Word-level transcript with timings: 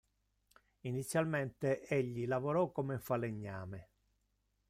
Inizialmente 0.79 1.83
egli 1.85 2.25
lavorò 2.25 2.71
come 2.71 2.97
falegname. 2.97 3.89